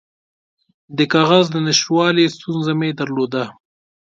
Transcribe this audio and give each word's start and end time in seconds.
د 0.97 0.99
کاغذ 1.13 1.45
د 1.51 1.55
نشتوالي 1.67 2.25
ستونزه 2.35 2.71
مې 2.79 2.89
درلوده. 2.99 3.43